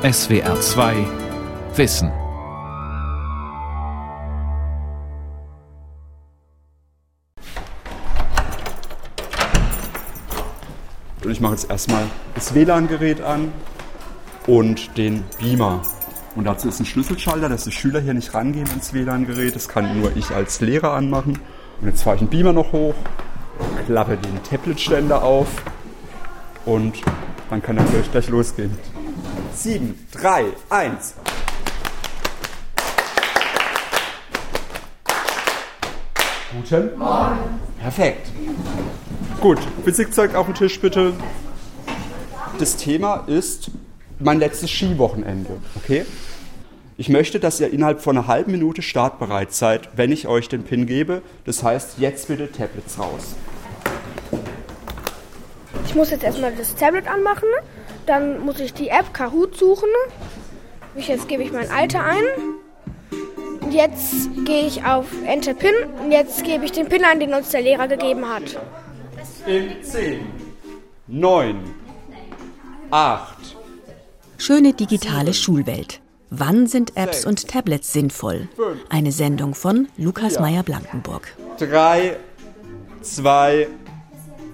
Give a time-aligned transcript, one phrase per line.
[0.00, 0.94] SWR 2
[1.74, 2.12] Wissen.
[11.24, 12.04] Und ich mache jetzt erstmal
[12.36, 13.52] das WLAN-Gerät an
[14.46, 15.82] und den Beamer.
[16.36, 19.56] Und dazu ist ein Schlüsselschalter, dass die Schüler hier nicht rangehen ins WLAN-Gerät.
[19.56, 21.40] Das kann nur ich als Lehrer anmachen.
[21.80, 22.94] Und jetzt fahre ich den Beamer noch hoch,
[23.86, 25.48] klappe den Tablet-Ständer auf
[26.66, 27.02] und
[27.50, 28.78] dann kann natürlich gleich losgehen.
[29.58, 31.14] 7, 3, 1.
[36.52, 37.38] Guten Morgen.
[37.80, 38.28] Perfekt.
[39.40, 41.12] Gut, Physikzeug auf den Tisch bitte.
[42.60, 43.72] Das Thema ist
[44.20, 46.06] mein letztes Skiwochenende, okay?
[46.96, 50.62] Ich möchte, dass ihr innerhalb von einer halben Minute startbereit seid, wenn ich euch den
[50.62, 51.20] Pin gebe.
[51.46, 53.34] Das heißt, jetzt bitte Tablets raus.
[55.84, 57.48] Ich muss jetzt erstmal das Tablet anmachen,
[58.08, 59.88] dann muss ich die App Kahoot suchen.
[60.96, 62.24] Jetzt gebe ich mein Alter ein.
[63.70, 67.50] Jetzt gehe ich auf Enter Pin und jetzt gebe ich den Pin ein, den uns
[67.50, 68.58] der Lehrer gegeben hat.
[69.46, 70.20] In 10,
[71.06, 71.74] 9,
[72.90, 73.56] 8.
[74.38, 76.00] Schöne digitale Schulwelt.
[76.30, 78.48] Wann sind Apps und Tablets sinnvoll?
[78.88, 81.34] Eine Sendung von Lukas Meyer-Blankenburg.
[81.58, 82.16] 3,
[83.02, 83.68] 2,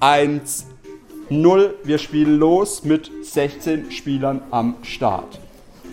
[0.00, 0.66] 1,
[1.30, 1.75] 0.
[1.84, 5.41] Wir spielen los mit 16 Spielern am Start.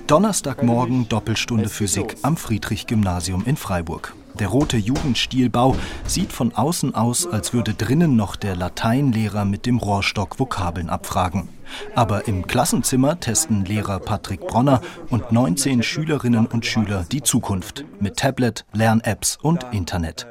[0.08, 4.14] Donnerstagmorgen Doppelstunde Physik am Friedrich-Gymnasium in Freiburg.
[4.40, 9.78] Der rote Jugendstilbau sieht von außen aus, als würde drinnen noch der Lateinlehrer mit dem
[9.78, 11.50] Rohrstock Vokabeln abfragen.
[11.96, 18.18] Aber im Klassenzimmer testen Lehrer Patrick Bronner und 19 Schülerinnen und Schüler die Zukunft mit
[18.18, 20.28] Tablet, Lern-Apps und Internet.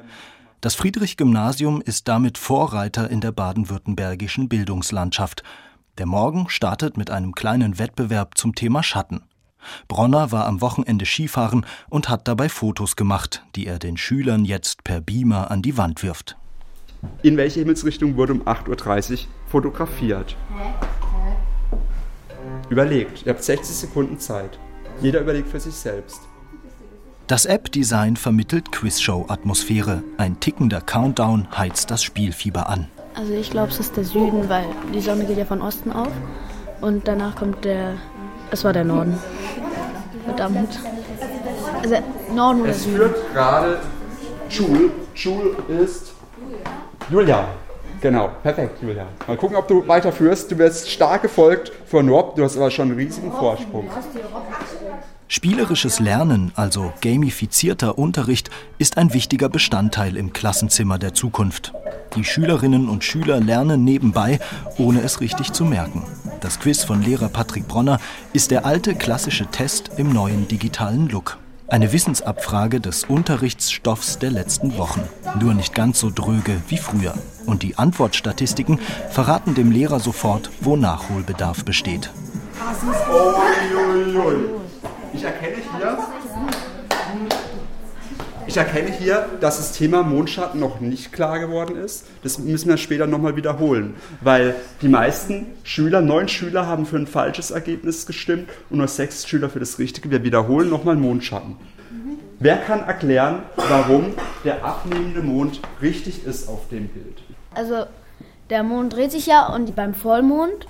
[0.61, 5.43] Das Friedrich-Gymnasium ist damit Vorreiter in der baden-württembergischen Bildungslandschaft.
[5.97, 9.23] Der Morgen startet mit einem kleinen Wettbewerb zum Thema Schatten.
[9.89, 14.85] Bronner war am Wochenende Skifahren und hat dabei Fotos gemacht, die er den Schülern jetzt
[14.85, 16.37] per Beamer an die Wand wirft.
[17.23, 20.37] In welche Himmelsrichtung wurde um 8.30 Uhr fotografiert?
[22.69, 24.59] Überlegt, ihr habt 60 Sekunden Zeit.
[25.01, 26.21] Jeder überlegt für sich selbst.
[27.31, 30.03] Das App-Design vermittelt Quizshow-Atmosphäre.
[30.17, 32.89] Ein tickender Countdown heizt das Spielfieber an.
[33.15, 36.11] Also ich glaube, es ist der Süden, weil die Sonne geht ja von Osten auf
[36.81, 37.93] und danach kommt der.
[38.51, 39.17] Es war der Norden.
[40.25, 40.77] Verdammt.
[41.81, 41.99] Also
[42.35, 42.97] Norden oder Es Süden.
[42.97, 43.79] führt gerade
[44.49, 44.91] Schul.
[45.15, 46.13] Schul ist
[47.11, 47.47] Julia.
[48.01, 49.07] Genau, perfekt, Julia.
[49.29, 50.51] Mal gucken, ob du weiterführst.
[50.51, 52.35] Du wirst stark gefolgt von Rob.
[52.35, 53.89] Du hast aber schon einen riesigen Vorsprung.
[55.33, 61.73] Spielerisches Lernen, also gamifizierter Unterricht, ist ein wichtiger Bestandteil im Klassenzimmer der Zukunft.
[62.17, 64.41] Die Schülerinnen und Schüler lernen nebenbei,
[64.77, 66.03] ohne es richtig zu merken.
[66.41, 68.01] Das Quiz von Lehrer Patrick Bronner
[68.33, 71.39] ist der alte klassische Test im neuen digitalen Look.
[71.69, 75.03] Eine Wissensabfrage des Unterrichtsstoffs der letzten Wochen.
[75.41, 77.15] Nur nicht ganz so dröge wie früher.
[77.47, 78.81] Und die Antwortstatistiken
[79.11, 82.11] verraten dem Lehrer sofort, wo Nachholbedarf besteht.
[83.09, 84.60] Uiuiui.
[85.13, 85.99] Ich erkenne hier,
[88.47, 92.07] ich erkenne hier, dass das Thema Mondschatten noch nicht klar geworden ist.
[92.23, 97.07] Das müssen wir später nochmal wiederholen, weil die meisten Schüler, neun Schüler haben für ein
[97.07, 100.11] falsches Ergebnis gestimmt und nur sechs Schüler für das Richtige.
[100.11, 101.57] Wir wiederholen nochmal Mondschatten.
[102.39, 107.23] Wer kann erklären, warum der abnehmende Mond richtig ist auf dem Bild?
[107.55, 107.85] Also
[108.49, 110.67] der Mond dreht sich ja und beim Vollmond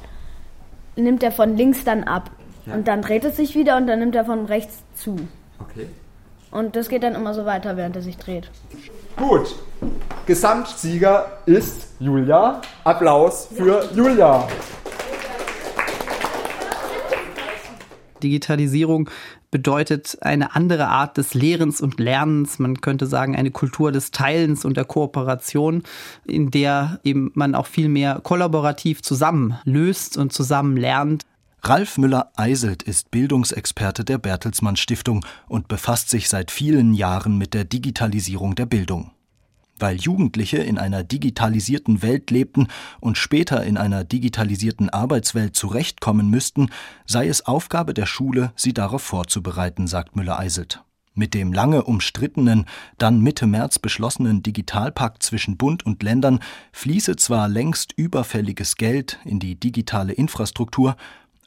[0.96, 2.30] nimmt er von links dann ab.
[2.66, 2.74] Ja.
[2.74, 5.16] Und dann dreht es sich wieder und dann nimmt er von rechts zu.
[5.58, 5.86] Okay.
[6.50, 8.50] Und das geht dann immer so weiter, während er sich dreht.
[9.16, 9.54] Gut.
[10.26, 12.60] Gesamtsieger ist Julia.
[12.84, 14.46] Applaus für Julia.
[18.22, 19.08] Digitalisierung
[19.50, 22.58] bedeutet eine andere Art des Lehrens und Lernens.
[22.58, 25.82] Man könnte sagen, eine Kultur des Teilens und der Kooperation,
[26.24, 31.26] in der eben man auch viel mehr kollaborativ zusammen löst und zusammen lernt.
[31.62, 37.64] Ralf Müller-Eiselt ist Bildungsexperte der Bertelsmann Stiftung und befasst sich seit vielen Jahren mit der
[37.64, 39.10] Digitalisierung der Bildung.
[39.78, 42.68] Weil Jugendliche in einer digitalisierten Welt lebten
[43.00, 46.70] und später in einer digitalisierten Arbeitswelt zurechtkommen müssten,
[47.06, 50.82] sei es Aufgabe der Schule, sie darauf vorzubereiten, sagt Müller-Eiselt.
[51.12, 52.66] Mit dem lange umstrittenen,
[52.96, 56.38] dann Mitte März beschlossenen Digitalpakt zwischen Bund und Ländern
[56.72, 60.96] fließe zwar längst überfälliges Geld in die digitale Infrastruktur,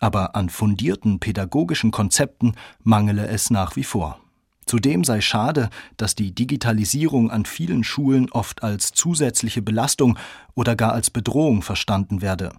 [0.03, 4.19] aber an fundierten pädagogischen Konzepten mangele es nach wie vor.
[4.65, 10.19] Zudem sei schade, dass die Digitalisierung an vielen Schulen oft als zusätzliche Belastung
[10.55, 12.51] oder gar als Bedrohung verstanden werde.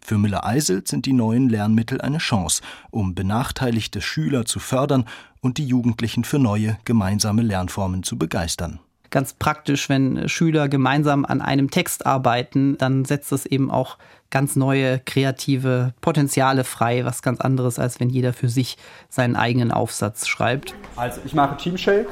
[0.00, 2.60] Für Müller-Eiselt sind die neuen Lernmittel eine Chance,
[2.90, 5.06] um benachteiligte Schüler zu fördern
[5.40, 8.80] und die Jugendlichen für neue gemeinsame Lernformen zu begeistern
[9.12, 13.98] ganz praktisch, wenn Schüler gemeinsam an einem Text arbeiten, dann setzt das eben auch
[14.30, 18.76] ganz neue kreative Potenziale frei, was ganz anderes, als wenn jeder für sich
[19.08, 20.74] seinen eigenen Aufsatz schreibt.
[20.96, 22.08] Also ich mache Teamshake.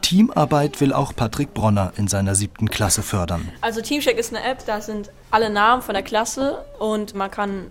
[0.00, 3.52] Teamarbeit will auch Patrick Bronner in seiner siebten Klasse fördern.
[3.60, 7.66] Also Teamshake ist eine App, da sind alle Namen von der Klasse und man kann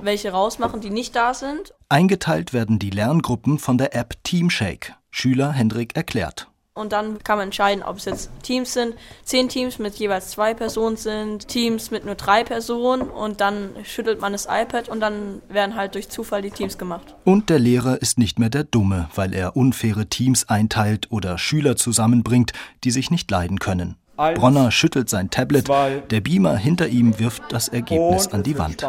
[0.00, 1.74] welche rausmachen, die nicht da sind.
[1.88, 4.94] Eingeteilt werden die Lerngruppen von der App Teamshake.
[5.10, 6.49] Schüler Hendrik erklärt.
[6.72, 8.94] Und dann kann man entscheiden, ob es jetzt Teams sind,
[9.24, 14.20] zehn Teams mit jeweils zwei Personen sind, Teams mit nur drei Personen und dann schüttelt
[14.20, 17.16] man das iPad und dann werden halt durch Zufall die Teams gemacht.
[17.24, 21.74] Und der Lehrer ist nicht mehr der Dumme, weil er unfaire Teams einteilt oder Schüler
[21.74, 22.52] zusammenbringt,
[22.84, 23.96] die sich nicht leiden können.
[24.16, 28.56] Eins, Bronner schüttelt sein Tablet, zwei, der Beamer hinter ihm wirft das Ergebnis an die
[28.56, 28.86] Wand.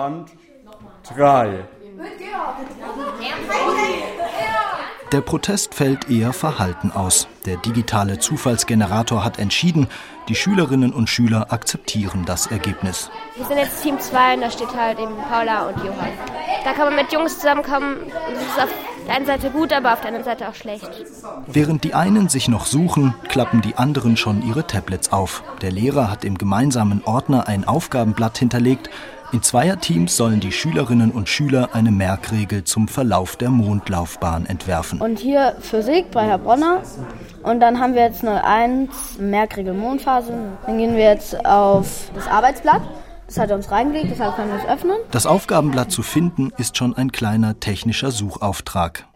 [1.15, 1.65] Drei.
[5.11, 7.27] Der Protest fällt eher verhalten aus.
[7.45, 9.87] Der digitale Zufallsgenerator hat entschieden,
[10.29, 13.11] die Schülerinnen und Schüler akzeptieren das Ergebnis.
[13.35, 16.13] Wir sind jetzt Team 2 und da steht halt eben Paula und Johann.
[16.63, 17.97] Da kann man mit Jungs zusammenkommen.
[18.33, 18.69] Das ist auf
[19.05, 20.89] der einen Seite gut, aber auf der anderen Seite auch schlecht.
[21.47, 25.43] Während die einen sich noch suchen, klappen die anderen schon ihre Tablets auf.
[25.61, 28.89] Der Lehrer hat im gemeinsamen Ordner ein Aufgabenblatt hinterlegt,
[29.31, 34.99] in Zweierteams sollen die Schülerinnen und Schüler eine Merkregel zum Verlauf der Mondlaufbahn entwerfen.
[34.99, 36.81] Und hier Physik bei Herr Bronner.
[37.43, 40.33] Und dann haben wir jetzt 01 Merkregel Mondphase.
[40.65, 42.81] Dann gehen wir jetzt auf das Arbeitsblatt.
[43.27, 44.97] Das hat er uns reingelegt, deshalb können wir es öffnen.
[45.11, 49.07] Das Aufgabenblatt zu finden ist schon ein kleiner technischer Suchauftrag.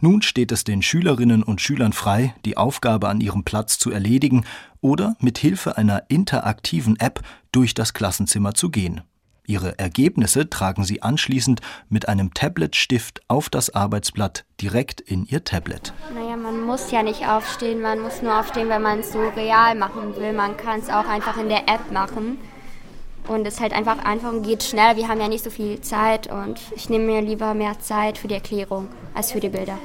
[0.00, 4.46] Nun steht es den Schülerinnen und Schülern frei, die Aufgabe an ihrem Platz zu erledigen
[4.80, 7.20] oder mit Hilfe einer interaktiven App
[7.52, 9.02] durch das Klassenzimmer zu gehen.
[9.48, 15.94] Ihre Ergebnisse tragen Sie anschließend mit einem Tablet-Stift auf das Arbeitsblatt direkt in Ihr Tablet.
[16.14, 19.74] Naja, man muss ja nicht aufstehen, man muss nur aufstehen, wenn man es so real
[19.74, 20.34] machen will.
[20.34, 22.36] Man kann es auch einfach in der App machen.
[23.26, 24.96] Und es ist halt einfach einfach und geht schnell.
[24.96, 28.28] Wir haben ja nicht so viel Zeit und ich nehme mir lieber mehr Zeit für
[28.28, 29.78] die Erklärung als für die Bilder.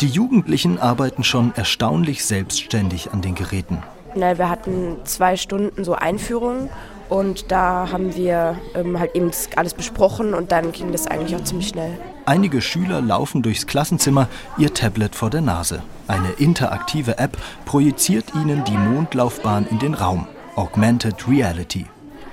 [0.00, 3.82] Die Jugendlichen arbeiten schon erstaunlich selbstständig an den Geräten.
[4.14, 6.70] Wir hatten zwei Stunden so Einführungen
[7.10, 11.44] und da haben wir ähm, halt eben alles besprochen und dann ging das eigentlich auch
[11.44, 11.98] ziemlich schnell.
[12.24, 15.82] Einige Schüler laufen durchs Klassenzimmer, ihr Tablet vor der Nase.
[16.06, 17.36] Eine interaktive App
[17.66, 20.26] projiziert ihnen die Mondlaufbahn in den Raum.
[20.56, 21.86] Augmented Reality.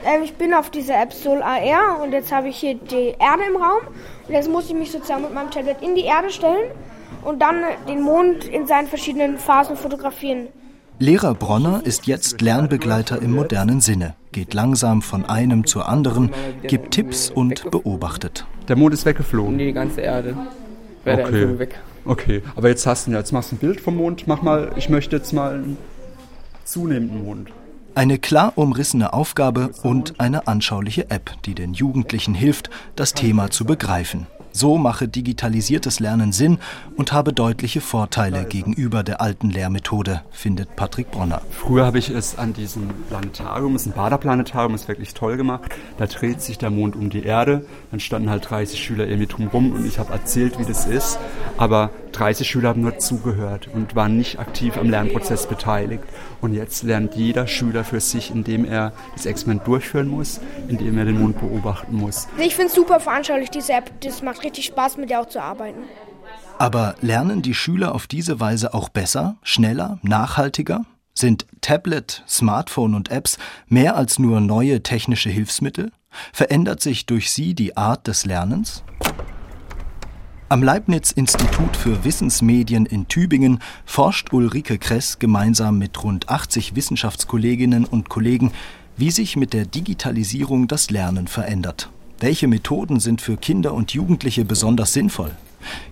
[0.06, 3.44] Ähm, ich bin auf dieser App Sol AR und jetzt habe ich hier die Erde
[3.50, 3.82] im Raum.
[4.28, 6.72] Und jetzt muss ich mich sozusagen mit meinem Tablet in die Erde stellen
[7.24, 10.48] und dann den Mond in seinen verschiedenen Phasen fotografieren.
[11.00, 16.32] Lehrer Bronner ist jetzt Lernbegleiter im modernen Sinne, geht langsam von einem zur anderen,
[16.64, 18.48] gibt Tipps und beobachtet.
[18.68, 19.58] Der Mond ist weggeflogen.
[19.58, 20.36] Nee, die ganze Erde.
[21.04, 21.60] Wäre okay.
[21.60, 21.80] weg.
[22.04, 24.28] Okay, aber jetzt hast du jetzt machst du ein Bild vom Mond.
[24.28, 25.78] Mach mal, ich möchte jetzt mal einen
[26.64, 27.50] zunehmenden Mond.
[27.94, 33.66] Eine klar umrissene Aufgabe und eine anschauliche App, die den Jugendlichen hilft, das Thema zu
[33.66, 34.26] begreifen.
[34.52, 36.58] So mache digitalisiertes Lernen Sinn
[36.96, 41.42] und habe deutliche Vorteile gegenüber der alten Lehrmethode, findet Patrick Bronner.
[41.52, 45.64] Früher habe ich es an diesem Planetarium, es ist ein Baderplanetarium, ist wirklich toll gemacht.
[45.98, 49.72] Da dreht sich der Mond um die Erde, dann standen halt 30 Schüler irgendwie drumherum
[49.72, 51.20] und ich habe erzählt, wie das ist.
[51.58, 56.04] Aber 30 Schüler haben nur zugehört und waren nicht aktiv am Lernprozess beteiligt.
[56.42, 61.06] Und jetzt lernt jeder Schüler für sich, indem er das Experiment durchführen muss, indem er
[61.06, 62.28] den Mond beobachten muss.
[62.40, 63.92] Ich finde es super veranschaulich, diese App.
[64.02, 65.84] Das macht richtig Spaß, mit der auch zu arbeiten.
[66.58, 70.86] Aber lernen die Schüler auf diese Weise auch besser, schneller, nachhaltiger?
[71.14, 75.92] Sind Tablet, Smartphone und Apps mehr als nur neue technische Hilfsmittel?
[76.34, 78.84] Verändert sich durch sie die Art des Lernens?
[80.50, 88.08] Am Leibniz-Institut für Wissensmedien in Tübingen forscht Ulrike Kress gemeinsam mit rund 80 Wissenschaftskolleginnen und
[88.08, 88.54] Kollegen,
[88.96, 91.90] wie sich mit der Digitalisierung das Lernen verändert.
[92.22, 95.32] Welche Methoden sind für Kinder und Jugendliche besonders sinnvoll?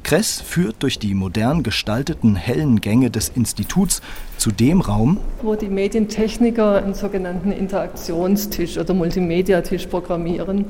[0.03, 4.01] Kress führt durch die modern gestalteten hellen Gänge des Instituts
[4.37, 10.65] zu dem Raum, wo die Medientechniker einen sogenannten Interaktionstisch oder Multimediatisch programmieren,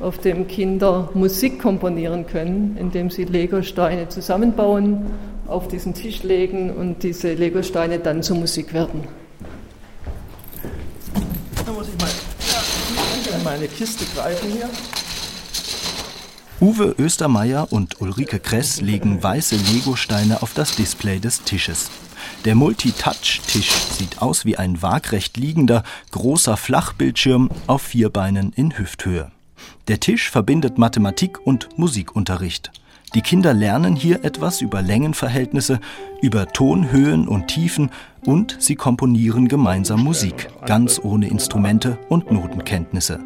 [0.00, 5.06] auf dem Kinder Musik komponieren können, indem sie Legosteine zusammenbauen,
[5.46, 9.04] auf diesen Tisch legen und diese Legosteine dann zur Musik werden.
[11.64, 12.08] Da muss ich mal
[13.38, 14.68] in meine Kiste greifen hier.
[16.60, 21.90] Uwe Östermeier und Ulrike Kress legen weiße Legosteine auf das Display des Tisches.
[22.46, 29.30] Der Multitouch-Tisch sieht aus wie ein waagrecht liegender, großer Flachbildschirm auf vier Beinen in Hüfthöhe.
[29.88, 32.72] Der Tisch verbindet Mathematik und Musikunterricht.
[33.14, 35.78] Die Kinder lernen hier etwas über Längenverhältnisse,
[36.20, 37.90] über Tonhöhen und Tiefen
[38.24, 43.20] und sie komponieren gemeinsam Musik, ganz ohne Instrumente und Notenkenntnisse.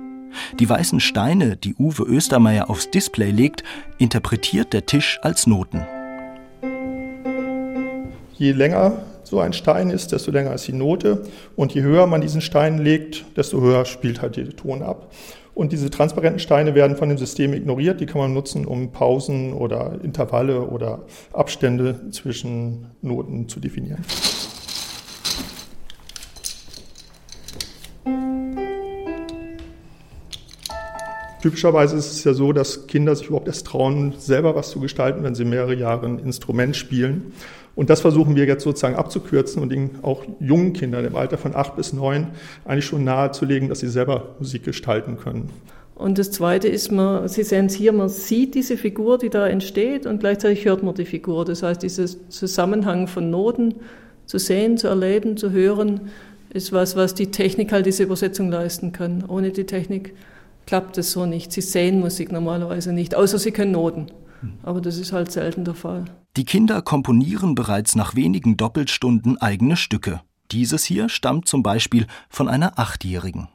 [0.59, 3.64] Die weißen Steine, die Uwe Östermeier aufs Display legt,
[3.97, 5.87] interpretiert der Tisch als Noten.
[8.37, 11.23] Je länger so ein Stein ist, desto länger ist die Note.
[11.55, 15.11] Und je höher man diesen Stein legt, desto höher spielt halt der Ton ab.
[15.54, 18.00] Und diese transparenten Steine werden von dem System ignoriert.
[18.00, 21.02] Die kann man nutzen, um Pausen oder Intervalle oder
[21.33, 24.04] Abstände zwischen Noten zu definieren.
[31.42, 35.23] Typischerweise ist es ja so, dass Kinder sich überhaupt erst trauen, selber was zu gestalten,
[35.23, 37.33] wenn sie mehrere Jahre ein Instrument spielen.
[37.75, 41.55] Und das versuchen wir jetzt sozusagen abzukürzen und ihnen auch jungen Kindern im Alter von
[41.55, 42.29] acht bis neun
[42.65, 45.50] eigentlich schon nahezulegen, dass sie selber Musik gestalten können.
[45.95, 49.47] Und das Zweite ist, man, Sie sehen es hier, man sieht diese Figur, die da
[49.47, 51.45] entsteht und gleichzeitig hört man die Figur.
[51.45, 53.75] Das heißt, dieser Zusammenhang von Noten
[54.25, 56.09] zu sehen, zu erleben, zu hören,
[56.53, 59.25] ist was, was die Technik halt diese Übersetzung leisten kann.
[59.29, 60.15] Ohne die Technik
[60.67, 61.53] klappt es so nicht.
[61.53, 64.07] Sie sehen Musik normalerweise nicht, außer sie können Noten.
[64.63, 66.05] Aber das ist halt selten der Fall.
[66.37, 70.21] Die Kinder komponieren bereits nach wenigen Doppelstunden eigene Stücke.
[70.53, 73.49] Dieses hier stammt zum Beispiel von einer Achtjährigen.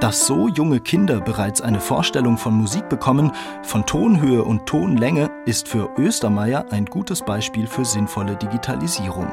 [0.00, 5.66] Dass so junge Kinder bereits eine Vorstellung von Musik bekommen, von Tonhöhe und Tonlänge, ist
[5.66, 9.28] für Östermeier ein gutes Beispiel für sinnvolle Digitalisierung.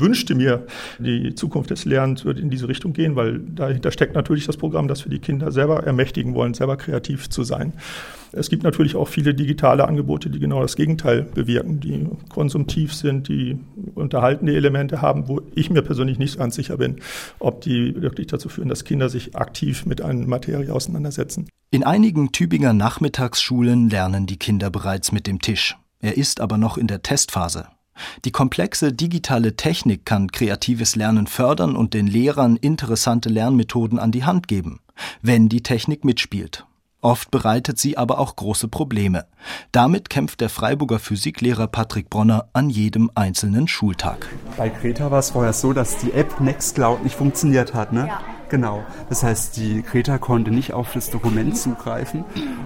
[0.00, 0.66] Wünschte mir,
[0.98, 4.88] die Zukunft des Lernens würde in diese Richtung gehen, weil dahinter steckt natürlich das Programm,
[4.88, 7.72] dass wir die Kinder selber ermächtigen wollen, selber kreativ zu sein.
[8.32, 13.28] Es gibt natürlich auch viele digitale Angebote, die genau das Gegenteil bewirken, die konsumtiv sind,
[13.28, 13.58] die
[13.94, 16.96] unterhaltende Elemente haben, wo ich mir persönlich nicht ganz sicher bin,
[17.38, 21.48] ob die wirklich dazu führen, dass Kinder sich aktiv mit einer Materie auseinandersetzen.
[21.70, 25.76] In einigen Tübinger Nachmittagsschulen lernen die Kinder bereits mit dem Tisch.
[26.00, 27.66] Er ist aber noch in der Testphase.
[28.24, 34.24] Die komplexe digitale Technik kann kreatives Lernen fördern und den Lehrern interessante Lernmethoden an die
[34.24, 34.80] Hand geben,
[35.22, 36.64] wenn die Technik mitspielt.
[37.00, 39.24] Oft bereitet sie aber auch große Probleme.
[39.70, 44.28] Damit kämpft der Freiburger Physiklehrer Patrick Bronner an jedem einzelnen Schultag.
[44.56, 47.92] Bei Greta war es vorher so, dass die App Nextcloud nicht funktioniert hat.
[47.92, 48.08] Ne?
[48.08, 48.20] Ja.
[48.48, 48.82] Genau.
[49.08, 52.24] Das heißt, die Greta konnte nicht auf das Dokument zugreifen.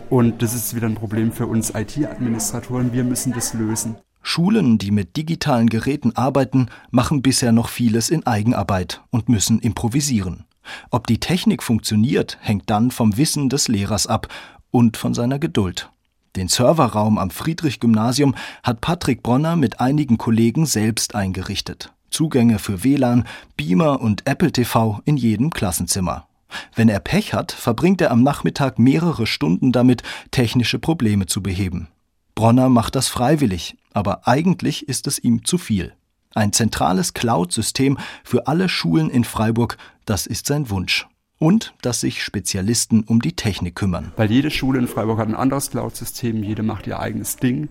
[0.09, 2.93] Und das ist wieder ein Problem für uns IT-Administratoren.
[2.93, 3.97] Wir müssen das lösen.
[4.23, 10.45] Schulen, die mit digitalen Geräten arbeiten, machen bisher noch vieles in Eigenarbeit und müssen improvisieren.
[10.91, 14.29] Ob die Technik funktioniert, hängt dann vom Wissen des Lehrers ab
[14.71, 15.91] und von seiner Geduld.
[16.37, 21.93] Den Serverraum am Friedrich-Gymnasium hat Patrick Bronner mit einigen Kollegen selbst eingerichtet.
[22.11, 23.25] Zugänge für WLAN,
[23.57, 26.27] Beamer und Apple TV in jedem Klassenzimmer.
[26.75, 31.89] Wenn er Pech hat, verbringt er am Nachmittag mehrere Stunden damit, technische Probleme zu beheben.
[32.35, 35.93] Bronner macht das freiwillig, aber eigentlich ist es ihm zu viel.
[36.35, 41.07] Ein zentrales Cloud-System für alle Schulen in Freiburg, das ist sein Wunsch.
[41.39, 44.13] Und dass sich Spezialisten um die Technik kümmern.
[44.17, 47.69] Weil jede Schule in Freiburg hat ein anderes Cloud-System, jede macht ihr eigenes Ding.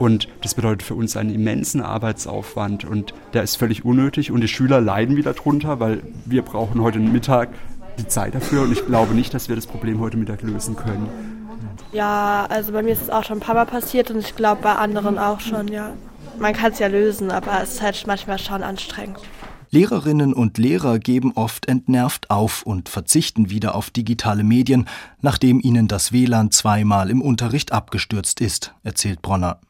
[0.00, 2.84] Und das bedeutet für uns einen immensen Arbeitsaufwand.
[2.84, 4.32] Und der ist völlig unnötig.
[4.32, 7.50] Und die Schüler leiden wieder drunter, weil wir brauchen heute Mittag
[7.96, 8.62] die Zeit dafür.
[8.62, 11.08] Und ich glaube nicht, dass wir das Problem heute Mittag lösen können.
[11.92, 14.62] Ja, also bei mir ist es auch schon ein paar Mal passiert und ich glaube
[14.62, 15.92] bei anderen auch schon, ja.
[16.38, 19.20] Man kann es ja lösen, aber es ist halt manchmal schon anstrengend.
[19.70, 24.86] Lehrerinnen und Lehrer geben oft entnervt auf und verzichten wieder auf digitale Medien,
[25.22, 29.60] nachdem ihnen das WLAN zweimal im Unterricht abgestürzt ist, erzählt Bronner.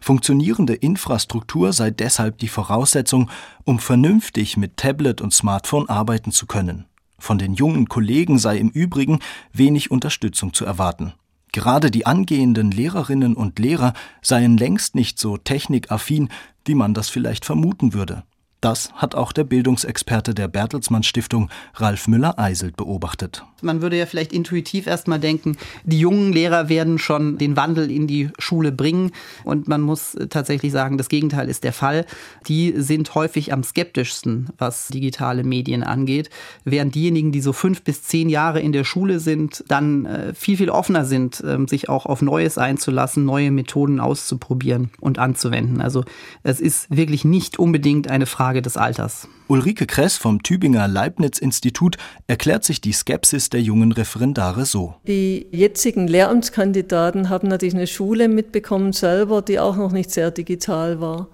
[0.00, 3.30] Funktionierende Infrastruktur sei deshalb die Voraussetzung,
[3.64, 6.86] um vernünftig mit Tablet und Smartphone arbeiten zu können.
[7.18, 9.20] Von den jungen Kollegen sei im Übrigen
[9.52, 11.12] wenig Unterstützung zu erwarten.
[11.54, 16.28] Gerade die angehenden Lehrerinnen und Lehrer seien längst nicht so technikaffin,
[16.64, 18.24] wie man das vielleicht vermuten würde.
[18.60, 23.44] Das hat auch der Bildungsexperte der Bertelsmann Stiftung Ralf Müller-Eiselt beobachtet.
[23.64, 28.06] Man würde ja vielleicht intuitiv erstmal denken, die jungen Lehrer werden schon den Wandel in
[28.06, 29.12] die Schule bringen.
[29.44, 32.06] Und man muss tatsächlich sagen, das Gegenteil ist der Fall.
[32.46, 36.30] Die sind häufig am skeptischsten, was digitale Medien angeht,
[36.64, 40.56] während diejenigen, die so fünf bis zehn Jahre in der Schule sind, dann äh, viel,
[40.56, 45.80] viel offener sind, ähm, sich auch auf Neues einzulassen, neue Methoden auszuprobieren und anzuwenden.
[45.80, 46.04] Also
[46.42, 49.28] es ist wirklich nicht unbedingt eine Frage des Alters.
[49.46, 54.94] Ulrike Kress vom Tübinger Leibniz-Institut erklärt sich die Skepsis der jungen Referendare so.
[55.06, 61.00] Die jetzigen Lehramtskandidaten haben natürlich eine Schule mitbekommen selber, die auch noch nicht sehr digital
[61.00, 61.28] war.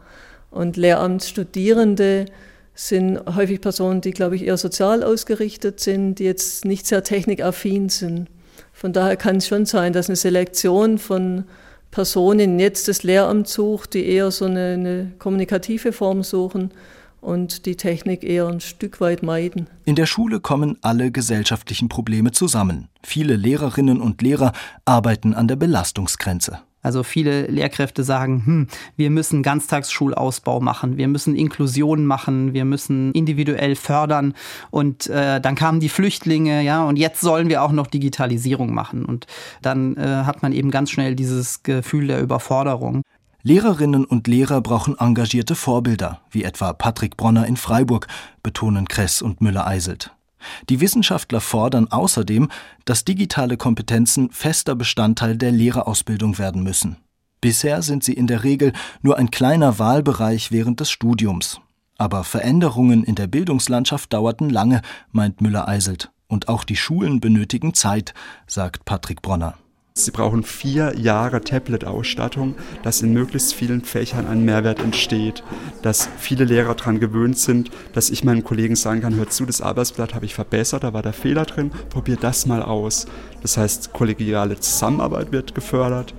[0.50, 2.26] Und Lehramtsstudierende
[2.74, 7.88] sind häufig Personen, die, glaube ich, eher sozial ausgerichtet sind, die jetzt nicht sehr technikaffin
[7.88, 8.28] sind.
[8.72, 11.44] Von daher kann es schon sein, dass eine Selektion von
[11.90, 16.70] Personen jetzt das Lehramt sucht, die eher so eine, eine kommunikative Form suchen
[17.20, 19.68] und die Technik eher ein Stück weit meiden.
[19.84, 22.88] In der Schule kommen alle gesellschaftlichen Probleme zusammen.
[23.02, 24.52] Viele Lehrerinnen und Lehrer
[24.84, 26.60] arbeiten an der Belastungsgrenze.
[26.82, 33.12] Also viele Lehrkräfte sagen, hm, wir müssen Ganztagsschulausbau machen, wir müssen Inklusion machen, wir müssen
[33.12, 34.34] individuell fördern
[34.70, 39.04] und äh, dann kamen die Flüchtlinge, ja, und jetzt sollen wir auch noch Digitalisierung machen
[39.04, 39.26] und
[39.60, 43.02] dann äh, hat man eben ganz schnell dieses Gefühl der Überforderung.
[43.42, 48.06] Lehrerinnen und Lehrer brauchen engagierte Vorbilder, wie etwa Patrick Bronner in Freiburg,
[48.42, 50.14] betonen Kress und Müller-Eiselt.
[50.68, 52.48] Die Wissenschaftler fordern außerdem,
[52.84, 56.96] dass digitale Kompetenzen fester Bestandteil der Lehrerausbildung werden müssen.
[57.40, 61.60] Bisher sind sie in der Regel nur ein kleiner Wahlbereich während des Studiums.
[61.96, 64.82] Aber Veränderungen in der Bildungslandschaft dauerten lange,
[65.12, 66.10] meint Müller-Eiselt.
[66.28, 68.14] Und auch die Schulen benötigen Zeit,
[68.46, 69.54] sagt Patrick Bronner.
[69.92, 72.54] Sie brauchen vier Jahre Tablet-Ausstattung,
[72.84, 75.42] dass in möglichst vielen Fächern ein Mehrwert entsteht,
[75.82, 79.60] dass viele Lehrer daran gewöhnt sind, dass ich meinen Kollegen sagen kann, hört zu, das
[79.60, 83.06] Arbeitsblatt habe ich verbessert, da war der Fehler drin, probiert das mal aus.
[83.42, 86.14] Das heißt, kollegiale Zusammenarbeit wird gefördert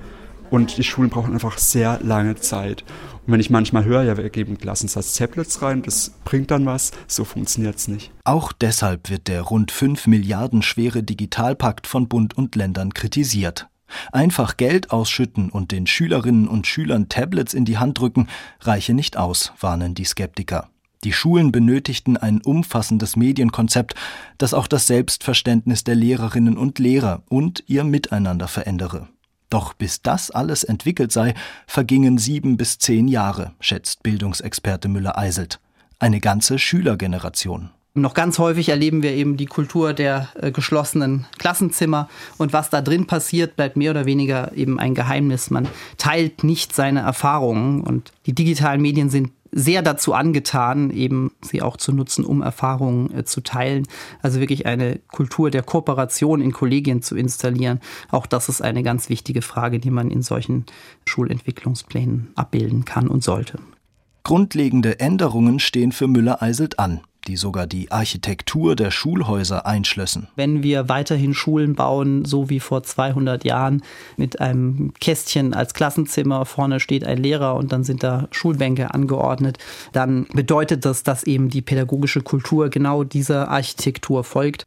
[0.52, 2.84] und die Schulen brauchen einfach sehr lange Zeit.
[3.26, 6.92] Und wenn ich manchmal höre, ja, wir geben Klassensatz Tablets rein, das bringt dann was,
[7.08, 8.12] so funktioniert es nicht.
[8.24, 13.68] Auch deshalb wird der rund 5 Milliarden schwere Digitalpakt von Bund und Ländern kritisiert.
[14.12, 18.28] Einfach Geld ausschütten und den Schülerinnen und Schülern Tablets in die Hand drücken,
[18.62, 20.70] reiche nicht aus, warnen die Skeptiker.
[21.04, 23.96] Die Schulen benötigten ein umfassendes Medienkonzept,
[24.38, 29.08] das auch das Selbstverständnis der Lehrerinnen und Lehrer und ihr Miteinander verändere.
[29.52, 31.36] Doch bis das alles entwickelt sei,
[31.68, 35.60] vergingen sieben bis zehn Jahre, schätzt Bildungsexperte Müller-Eiselt.
[36.00, 37.70] Eine ganze Schülergeneration.
[37.94, 42.82] Noch ganz häufig erleben wir eben die Kultur der äh, geschlossenen Klassenzimmer und was da
[42.82, 45.50] drin passiert, bleibt mehr oder weniger eben ein Geheimnis.
[45.50, 51.62] Man teilt nicht seine Erfahrungen und die digitalen Medien sind sehr dazu angetan, eben sie
[51.62, 53.88] auch zu nutzen, um Erfahrungen äh, zu teilen.
[54.22, 57.80] Also wirklich eine Kultur der Kooperation in Kollegien zu installieren.
[58.10, 60.66] Auch das ist eine ganz wichtige Frage, die man in solchen
[61.06, 63.60] Schulentwicklungsplänen abbilden kann und sollte.
[64.24, 70.28] Grundlegende Änderungen stehen für Müller-Eiselt an die sogar die Architektur der Schulhäuser einschlössen.
[70.36, 73.84] Wenn wir weiterhin Schulen bauen, so wie vor 200 Jahren,
[74.18, 79.58] mit einem Kästchen als Klassenzimmer, vorne steht ein Lehrer und dann sind da Schulbänke angeordnet,
[79.92, 84.66] dann bedeutet das, dass eben die pädagogische Kultur genau dieser Architektur folgt.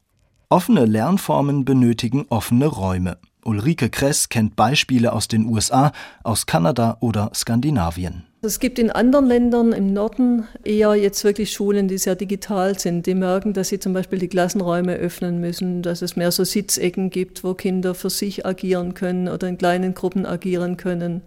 [0.48, 3.18] Offene Lernformen benötigen offene Räume.
[3.44, 8.24] Ulrike Kress kennt Beispiele aus den USA, aus Kanada oder Skandinavien.
[8.44, 13.06] Es gibt in anderen Ländern im Norden eher jetzt wirklich Schulen, die sehr digital sind.
[13.06, 17.08] Die merken, dass sie zum Beispiel die Klassenräume öffnen müssen, dass es mehr so Sitzecken
[17.08, 21.22] gibt, wo Kinder für sich agieren können oder in kleinen Gruppen agieren können,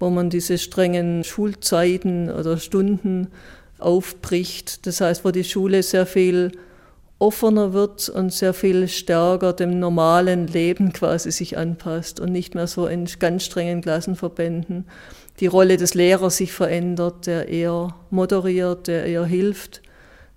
[0.00, 3.28] wo man diese strengen Schulzeiten oder Stunden
[3.78, 4.86] aufbricht.
[4.86, 6.52] Das heißt, wo die Schule sehr viel
[7.18, 12.66] offener wird und sehr viel stärker dem normalen Leben quasi sich anpasst und nicht mehr
[12.66, 14.86] so in ganz strengen Klassenverbänden
[15.40, 19.82] die Rolle des Lehrers sich verändert, der eher moderiert, der eher hilft,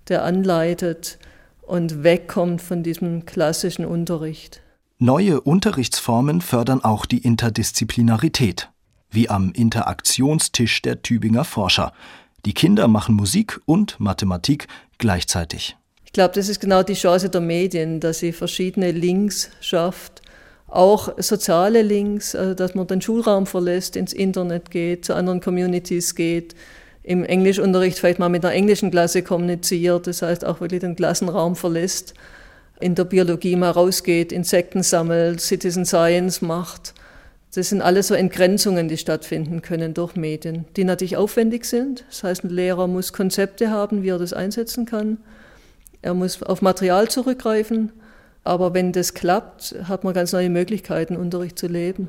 [0.08, 1.18] der anleitet
[1.62, 4.60] und wegkommt von diesem klassischen Unterricht.
[4.98, 8.68] Neue Unterrichtsformen fördern auch die Interdisziplinarität,
[9.10, 11.92] wie am Interaktionstisch der Tübinger Forscher.
[12.44, 15.76] Die Kinder machen Musik und Mathematik gleichzeitig.
[16.04, 20.22] Ich glaube, das ist genau die Chance der Medien, dass sie verschiedene Links schafft,
[20.70, 26.14] auch soziale Links, also dass man den Schulraum verlässt, ins Internet geht, zu anderen Communities
[26.14, 26.54] geht,
[27.02, 31.56] im Englischunterricht vielleicht mal mit einer englischen Klasse kommuniziert, das heißt auch wirklich den Klassenraum
[31.56, 32.14] verlässt,
[32.78, 36.94] in der Biologie mal rausgeht, Insekten sammelt, Citizen Science macht.
[37.52, 42.04] Das sind alles so Entgrenzungen, die stattfinden können durch Medien, die natürlich aufwendig sind.
[42.08, 45.18] Das heißt, ein Lehrer muss Konzepte haben, wie er das einsetzen kann.
[46.00, 47.92] Er muss auf Material zurückgreifen
[48.44, 52.08] aber wenn das klappt, hat man ganz neue Möglichkeiten, Unterricht zu leben.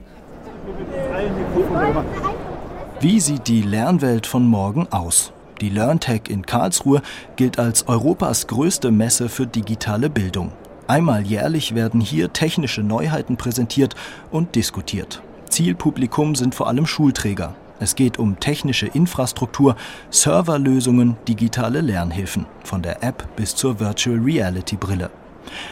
[2.99, 5.33] Wie sieht die Lernwelt von morgen aus?
[5.59, 7.01] Die LearnTech in Karlsruhe
[7.35, 10.51] gilt als Europas größte Messe für digitale Bildung.
[10.87, 13.95] Einmal jährlich werden hier technische Neuheiten präsentiert
[14.31, 15.21] und diskutiert.
[15.49, 17.55] Zielpublikum sind vor allem Schulträger.
[17.79, 19.75] Es geht um technische Infrastruktur,
[20.09, 25.09] Serverlösungen, digitale Lernhilfen, von der App bis zur Virtual Reality Brille.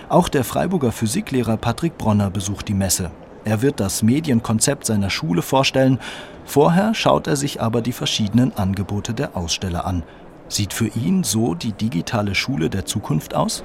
[0.08, 3.12] Auch der Freiburger Physiklehrer Patrick Bronner besucht die Messe.
[3.45, 5.99] Er wird das Medienkonzept seiner Schule vorstellen.
[6.45, 10.03] Vorher schaut er sich aber die verschiedenen Angebote der Aussteller an.
[10.47, 13.63] Sieht für ihn so die digitale Schule der Zukunft aus?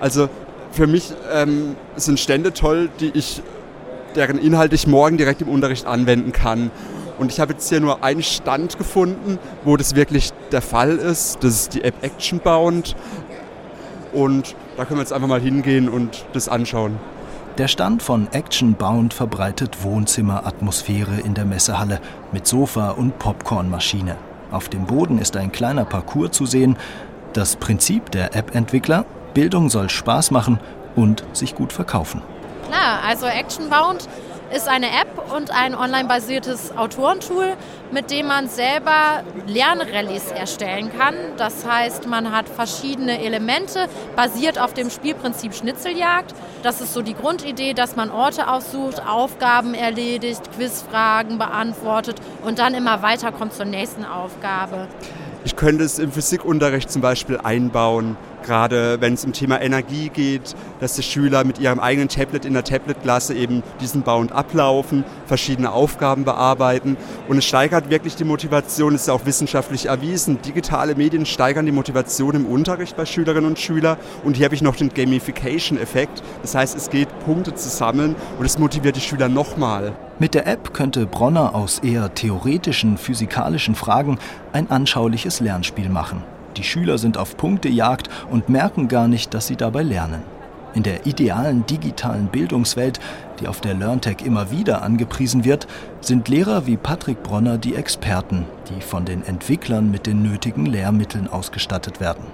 [0.00, 0.28] Also
[0.72, 3.42] für mich ähm, sind Stände toll, die ich,
[4.14, 6.70] deren Inhalt ich morgen direkt im Unterricht anwenden kann.
[7.18, 11.42] Und ich habe jetzt hier nur einen Stand gefunden, wo das wirklich der Fall ist.
[11.42, 12.94] Das ist die App Action Bound.
[14.12, 16.98] Und da können wir jetzt einfach mal hingehen und das anschauen.
[17.58, 24.16] Der Stand von Action Bound verbreitet Wohnzimmeratmosphäre in der Messehalle mit Sofa und Popcornmaschine.
[24.52, 26.76] Auf dem Boden ist ein kleiner Parcours zu sehen.
[27.32, 30.60] Das Prinzip der App-Entwickler, Bildung soll Spaß machen
[30.94, 32.20] und sich gut verkaufen.
[32.70, 34.06] Na, also Action Bound
[34.54, 37.56] ist eine App und ein online-basiertes Autorentool,
[37.90, 41.14] mit dem man selber Lernrallies erstellen kann.
[41.36, 46.34] Das heißt, man hat verschiedene Elemente, basiert auf dem Spielprinzip Schnitzeljagd.
[46.62, 52.74] Das ist so die Grundidee, dass man Orte aussucht, Aufgaben erledigt, Quizfragen beantwortet und dann
[52.74, 54.88] immer weiterkommt zur nächsten Aufgabe.
[55.44, 60.54] Ich könnte es im Physikunterricht zum Beispiel einbauen, gerade wenn es um Thema Energie geht,
[60.80, 65.72] dass die Schüler mit ihrem eigenen Tablet in der Tablet-Klasse eben diesen Bound ablaufen, verschiedene
[65.72, 66.96] Aufgaben bearbeiten.
[67.28, 70.40] Und es steigert wirklich die Motivation, ist ja auch wissenschaftlich erwiesen.
[70.42, 73.98] Digitale Medien steigern die Motivation im Unterricht bei Schülerinnen und Schülern.
[74.24, 76.22] Und hier habe ich noch den Gamification-Effekt.
[76.42, 79.94] Das heißt, es geht, Punkte zu sammeln und es motiviert die Schüler nochmal.
[80.18, 84.18] Mit der App könnte Bronner aus eher theoretischen physikalischen Fragen
[84.52, 86.35] ein anschauliches Lernspiel machen.
[86.56, 90.22] Die Schüler sind auf Punktejagd und merken gar nicht, dass sie dabei lernen.
[90.74, 93.00] In der idealen digitalen Bildungswelt,
[93.40, 95.66] die auf der LearnTech immer wieder angepriesen wird,
[96.00, 101.28] sind Lehrer wie Patrick Bronner die Experten, die von den Entwicklern mit den nötigen Lehrmitteln
[101.28, 102.24] ausgestattet werden.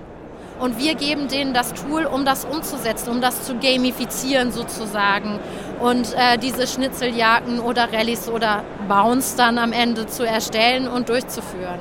[0.58, 5.40] Und wir geben denen das Tool, um das umzusetzen, um das zu gamifizieren sozusagen.
[5.80, 11.80] Und äh, diese Schnitzeljagden oder Rallyes oder Bounce dann am Ende zu erstellen und durchzuführen.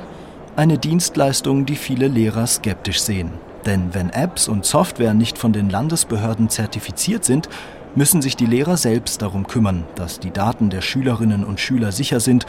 [0.54, 3.30] Eine Dienstleistung, die viele Lehrer skeptisch sehen.
[3.64, 7.48] Denn wenn Apps und Software nicht von den Landesbehörden zertifiziert sind,
[7.94, 12.20] müssen sich die Lehrer selbst darum kümmern, dass die Daten der Schülerinnen und Schüler sicher
[12.20, 12.44] sind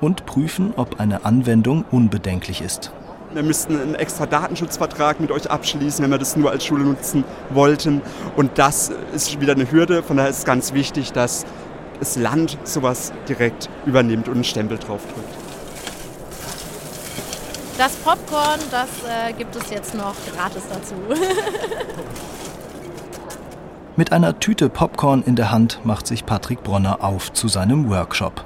[0.00, 2.92] und prüfen, ob eine Anwendung unbedenklich ist.
[3.34, 7.24] Wir müssten einen extra Datenschutzvertrag mit euch abschließen, wenn wir das nur als Schule nutzen
[7.50, 8.02] wollten.
[8.36, 10.04] Und das ist wieder eine Hürde.
[10.04, 11.44] Von daher ist es ganz wichtig, dass
[11.98, 15.47] das Land sowas direkt übernimmt und einen Stempel drauf drückt.
[17.78, 20.94] Das Popcorn, das äh, gibt es jetzt noch gratis dazu.
[23.96, 28.44] Mit einer Tüte Popcorn in der Hand macht sich Patrick Bronner auf zu seinem Workshop.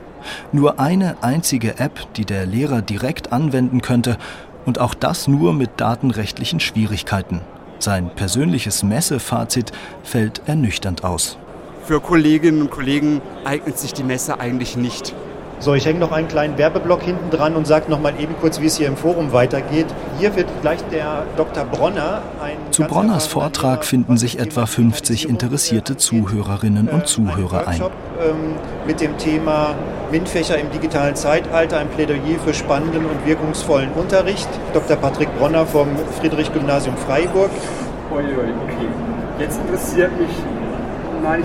[0.52, 4.18] Nur eine einzige App, die der Lehrer direkt anwenden könnte
[4.66, 7.40] und auch das nur mit datenrechtlichen Schwierigkeiten.
[7.78, 11.38] Sein persönliches Messefazit fällt ernüchternd aus.
[11.86, 15.14] Für Kolleginnen und Kollegen eignet sich die Messe eigentlich nicht.
[15.62, 18.60] So, ich hänge noch einen kleinen Werbeblock hinten dran und sage noch mal eben kurz,
[18.60, 19.86] wie es hier im Forum weitergeht.
[20.18, 21.64] Hier wird gleich der Dr.
[21.64, 22.56] Bronner ein.
[22.72, 27.80] Zu Bronners Vortrag finden sich etwa 50 interessierte Zuhörerinnen und Zuhörer ein.
[27.80, 28.56] Ähm,
[28.88, 29.76] mit dem Thema
[30.10, 34.48] MINT-Fächer im digitalen Zeitalter, ein Plädoyer für spannenden und wirkungsvollen Unterricht.
[34.74, 34.96] Dr.
[34.96, 35.86] Patrick Bronner vom
[36.18, 37.52] Friedrich-Gymnasium Freiburg.
[38.10, 38.88] Okay,
[39.38, 40.28] jetzt interessiert mich
[41.22, 41.44] Nein.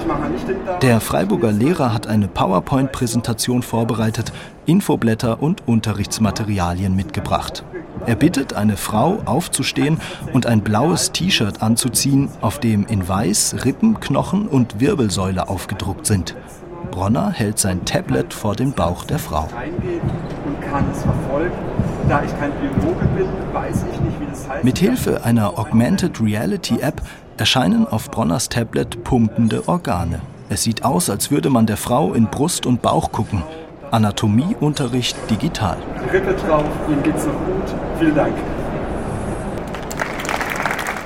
[0.81, 4.33] Der Freiburger Lehrer hat eine PowerPoint-Präsentation vorbereitet,
[4.65, 7.63] Infoblätter und Unterrichtsmaterialien mitgebracht.
[8.05, 9.99] Er bittet eine Frau aufzustehen
[10.33, 16.35] und ein blaues T-Shirt anzuziehen, auf dem in weiß Rippen, Knochen und Wirbelsäule aufgedruckt sind.
[16.89, 19.47] Bronner hält sein Tablet vor den Bauch der Frau.
[24.63, 27.01] Mithilfe einer Augmented Reality App
[27.37, 30.21] erscheinen auf Bronners Tablet pumpende Organe.
[30.49, 33.43] Es sieht aus, als würde man der Frau in Brust und Bauch gucken.
[33.91, 35.77] Anatomieunterricht digital.
[36.11, 37.75] Rippe drauf, Ihnen geht's noch gut.
[37.99, 38.33] Vielen Dank.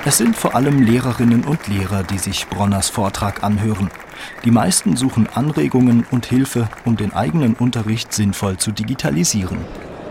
[0.03, 3.91] Es sind vor allem Lehrerinnen und Lehrer, die sich Bronners Vortrag anhören.
[4.45, 9.59] Die meisten suchen Anregungen und Hilfe, um den eigenen Unterricht sinnvoll zu digitalisieren.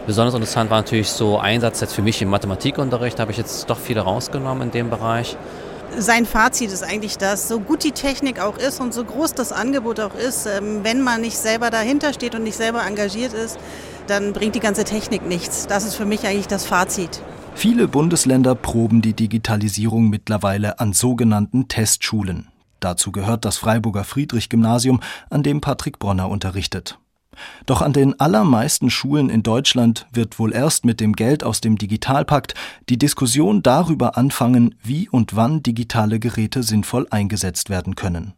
[0.06, 3.68] Besonders interessant war natürlich so Einsatz jetzt für mich im Mathematikunterricht, da habe ich jetzt
[3.68, 5.37] doch viele rausgenommen in dem Bereich
[5.98, 9.53] sein Fazit ist eigentlich das, so gut die Technik auch ist und so groß das
[9.53, 13.59] Angebot auch ist, ähm, wenn man nicht selber dahinter steht und nicht selber engagiert ist,
[14.07, 15.66] dann bringt die ganze Technik nichts.
[15.66, 17.22] Das ist für mich eigentlich das Fazit.
[17.55, 22.48] Viele Bundesländer proben die Digitalisierung mittlerweile an sogenannten Testschulen.
[22.79, 27.00] Dazu gehört das Freiburger Friedrich-Gymnasium, an dem Patrick Bronner unterrichtet.
[27.66, 31.76] Doch an den allermeisten Schulen in Deutschland wird wohl erst mit dem Geld aus dem
[31.76, 32.55] Digitalpakt
[32.88, 38.35] die Diskussion darüber anfangen, wie und wann digitale Geräte sinnvoll eingesetzt werden können.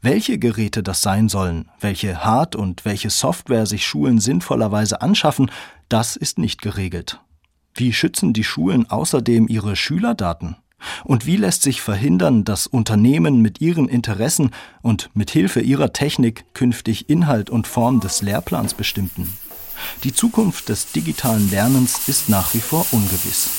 [0.00, 5.50] Welche Geräte das sein sollen, welche Hard- und welche Software sich Schulen sinnvollerweise anschaffen,
[5.88, 7.20] das ist nicht geregelt.
[7.74, 10.56] Wie schützen die Schulen außerdem ihre Schülerdaten?
[11.04, 14.50] Und wie lässt sich verhindern, dass Unternehmen mit ihren Interessen
[14.82, 19.36] und mit Hilfe ihrer Technik künftig Inhalt und Form des Lehrplans bestimmten?
[20.04, 23.50] Die Zukunft des digitalen Lernens ist nach wie vor ungewiss.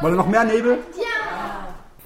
[0.00, 0.78] Wollt ihr noch mehr Nebel?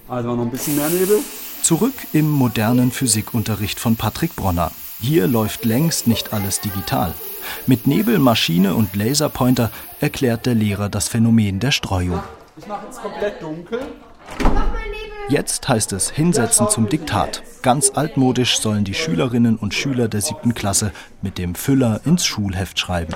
[0.08, 1.20] Also noch ein bisschen mehr Nebel.
[1.62, 4.72] Zurück im modernen Physikunterricht von Patrick Bronner.
[5.00, 7.14] Hier läuft längst nicht alles digital.
[7.66, 9.70] Mit Nebel, Maschine und Laserpointer
[10.00, 12.22] erklärt der Lehrer das Phänomen der Streuung.
[12.56, 13.80] Ich mache jetzt komplett dunkel.
[15.28, 17.42] Jetzt heißt es hinsetzen zum Diktat.
[17.62, 22.78] Ganz altmodisch sollen die Schülerinnen und Schüler der siebten Klasse mit dem Füller ins Schulheft
[22.78, 23.14] schreiben.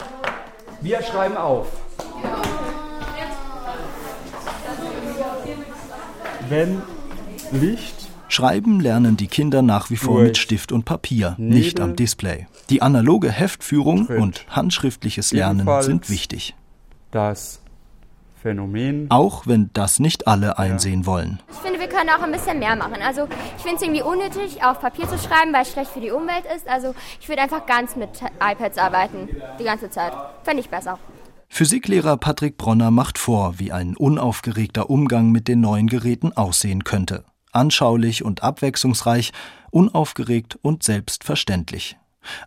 [0.83, 1.69] Wir schreiben auf.
[6.49, 6.83] Wenn
[7.53, 8.02] Licht
[8.33, 12.47] Schreiben lernen die Kinder nach wie vor mit Stift und Papier, nicht am Display.
[12.71, 16.55] Die analoge Heftführung und handschriftliches Lernen sind wichtig.
[17.11, 17.61] Das
[18.41, 19.11] Phänomen.
[19.11, 21.41] Auch wenn das nicht alle einsehen wollen.
[21.51, 23.03] Ich finde, wir können auch ein bisschen mehr machen.
[23.07, 26.11] Also ich finde es irgendwie unnötig, auf Papier zu schreiben, weil es schlecht für die
[26.11, 26.67] Umwelt ist.
[26.67, 28.09] Also ich würde einfach ganz mit
[28.41, 29.29] iPads arbeiten,
[29.61, 30.15] die ganze Zeit.
[30.43, 30.99] Fände ich besser.
[31.51, 37.27] Physiklehrer Patrick Bronner macht vor, wie ein unaufgeregter Umgang mit den neuen Geräten aussehen könnte.
[37.53, 39.33] Anschaulich und abwechslungsreich,
[39.71, 41.97] unaufgeregt und selbstverständlich.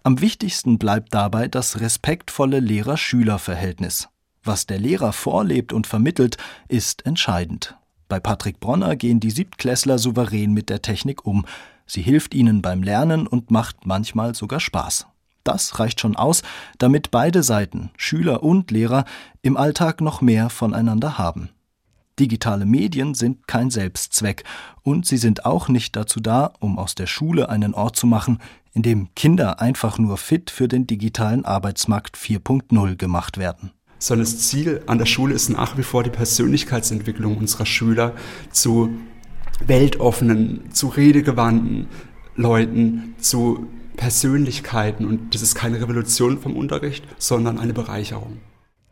[0.03, 4.09] Am wichtigsten bleibt dabei das respektvolle Lehrer-Schüler-Verhältnis.
[4.43, 6.37] Was der Lehrer vorlebt und vermittelt,
[6.67, 7.75] ist entscheidend.
[8.07, 11.45] Bei Patrick Bronner gehen die Siebtklässler souverän mit der Technik um.
[11.87, 15.07] Sie hilft ihnen beim Lernen und macht manchmal sogar Spaß.
[15.43, 16.41] Das reicht schon aus,
[16.77, 19.05] damit beide Seiten, Schüler und Lehrer,
[19.41, 21.49] im Alltag noch mehr voneinander haben.
[22.19, 24.43] Digitale Medien sind kein Selbstzweck
[24.83, 28.39] und sie sind auch nicht dazu da, um aus der Schule einen Ort zu machen,
[28.73, 33.71] in dem Kinder einfach nur fit für den digitalen Arbeitsmarkt 4.0 gemacht werden.
[33.99, 38.13] Sondern das Ziel an der Schule ist nach wie vor die Persönlichkeitsentwicklung unserer Schüler
[38.51, 38.91] zu
[39.65, 41.87] weltoffenen, zu redegewandten
[42.35, 45.05] Leuten, zu Persönlichkeiten.
[45.05, 48.37] Und das ist keine Revolution vom Unterricht, sondern eine Bereicherung.